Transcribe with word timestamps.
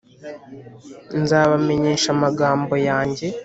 Nzabamenyesha 1.21 2.07
amagambo 2.15 2.73
yanjye 2.87 3.25